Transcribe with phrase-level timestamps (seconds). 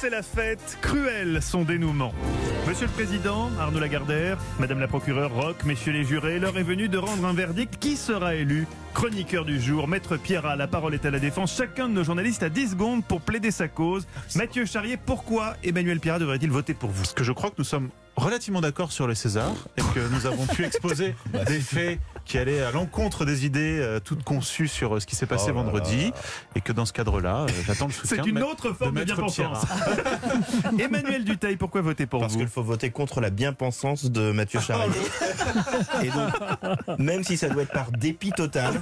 [0.00, 2.12] c'est la fête, cruel son dénouement.
[2.68, 6.88] Monsieur le Président, Arnaud Lagardère, Madame la procureure Roch, messieurs les jurés, l'heure est venue
[6.88, 7.78] de rendre un verdict.
[7.80, 11.56] Qui sera élu Chroniqueur du jour, Maître Pierrat, la parole est à la défense.
[11.56, 14.06] Chacun de nos journalistes a 10 secondes pour plaider sa cause.
[14.36, 17.02] Mathieu Charrier, pourquoi Emmanuel Pierrat devrait-il voter pour vous?
[17.02, 20.26] Parce que je crois que nous sommes relativement d'accord sur les Césars et que nous
[20.26, 24.94] avons pu exposer des faits qui allaient à l'encontre des idées euh, toutes conçues sur
[24.94, 26.12] euh, ce qui s'est passé Oh là vendredi
[26.54, 28.18] et que dans ce cadre-là, euh, j'attends le soutien.
[28.18, 29.64] C'est de une autre forme de, Maître bien-pensance.
[30.78, 34.60] Emmanuel Duteil, pourquoi voter pour Parce vous qu'il faut voter contre la bien-pensance de Mathieu
[34.60, 34.92] Charrier.
[36.02, 38.78] Et donc, même si ça doit être par dépit total,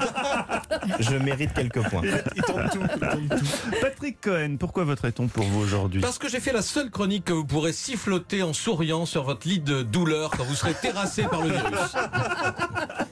[0.98, 2.02] je mérite quelques points.
[2.34, 3.76] Il tente tout, il tente tout.
[3.80, 7.32] Patrick Cohen, pourquoi voterait-on pour vous aujourd'hui Parce que j'ai fait la seule chronique que
[7.32, 11.42] vous pourrez siffloter en souriant sur votre lit de douleur quand vous serez terrassé par
[11.42, 11.94] le virus.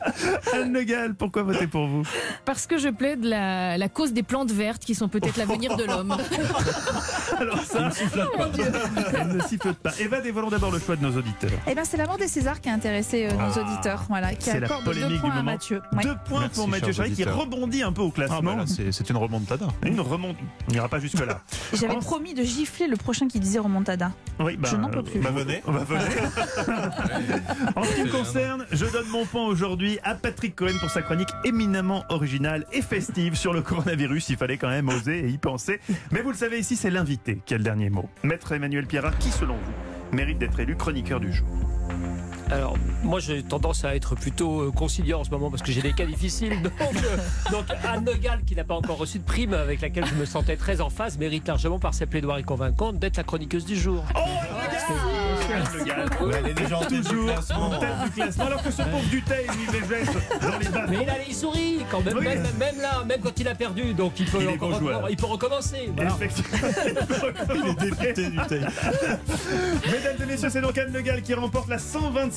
[0.54, 2.02] Anne Le Gall, pourquoi voter pour vous?
[2.44, 5.84] Parce que je plaide la, la cause des plantes vertes qui sont peut-être l'avenir de
[5.84, 6.12] l'homme.
[7.38, 7.88] Alors ça,
[9.18, 9.90] elle ne sifflote pas.
[10.00, 11.50] Eva, dévoilons d'abord le choix de nos auditeurs.
[11.66, 14.50] Eh ben, c'est la mort des Césars qui a intéressé euh, nos auditeurs, voilà, qui
[14.50, 15.52] C'est la accorde deux polémique points du à moment.
[15.52, 15.80] Mathieu.
[15.92, 16.02] Ouais.
[16.04, 18.56] Deux points Merci, pour Mathieu Charrier qui rebondit un peu au Ah, bah classement.
[18.56, 19.66] là, c'est c'est une remontada.
[19.84, 20.36] Une remonte.
[20.68, 21.40] On n'ira pas jusque-là.
[21.72, 24.12] J'avais En- promis de gifler le prochain qui disait remontada.
[24.38, 25.20] Oui, bah, Je n'en peux plus.
[25.20, 25.62] Bah, venez.
[25.66, 26.02] On va venir.
[27.76, 31.02] en ce qui me concerne, je donne mon point aujourd'hui à Patrick Cohen pour sa
[31.02, 34.30] chronique éminemment originale et festive sur le coronavirus.
[34.30, 35.80] Il fallait quand même oser et y penser.
[36.10, 38.08] Mais vous le savez, ici, c'est l'invité qui a le dernier mot.
[38.22, 41.46] Maître Emmanuel Pierrat, qui, selon vous, mérite d'être élu chroniqueur du jour?
[42.54, 45.82] Alors, moi j'ai tendance à être plutôt euh, conciliant en ce moment parce que j'ai
[45.82, 46.62] des cas difficiles.
[46.62, 50.14] Donc, euh, donc Anne Nogal, qui n'a pas encore reçu de prime, avec laquelle je
[50.14, 53.76] me sentais très en phase, mérite largement par ses plaidoiries convaincantes d'être la chroniqueuse du
[53.76, 54.04] jour.
[55.84, 56.08] Gall.
[56.26, 57.66] Ouais, elle est déjà en tête du Toujours classement.
[57.66, 60.86] en tête du classement, alors que ce pauvre Duteil, lui, végète dans les bas.
[60.88, 62.24] Mais il a les souris quand même, Oui.
[62.24, 65.26] même, même là, même quand il a perdu, donc il peut, Il encore il peut
[65.26, 65.90] recommencer.
[65.94, 66.10] voilà.
[66.20, 66.68] Effectivement.
[67.54, 68.36] Il est député du
[69.90, 71.78] Mesdames et messieurs, c'est donc Anne Le Gall qui remporte la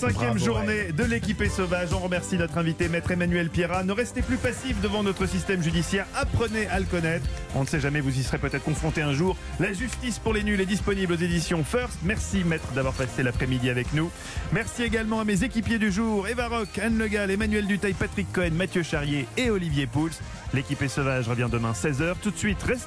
[0.08, 1.90] 125e Bravo, journée de l'équipée sauvage.
[1.94, 3.84] On remercie notre invité, maître Emmanuel Pierrat.
[3.84, 6.06] Ne restez plus passif devant notre système judiciaire.
[6.16, 7.26] Apprenez à le connaître.
[7.56, 9.36] On ne sait jamais, vous y serez peut-être confronté un jour.
[9.60, 12.00] La justice pour les nuls est disponible aux éditions First.
[12.04, 14.10] Merci, maître, d'avoir passé l'après-midi avec nous.
[14.54, 18.32] Merci également à mes équipiers du jour, Eva Rock, Anne Le Gall, Emmanuel Duteil, Patrick
[18.32, 20.12] Cohen, Mathieu Charrier et Olivier Pouls.
[20.54, 22.16] L'équipée sauvage revient demain 16h.
[22.22, 22.78] Tout de suite, restez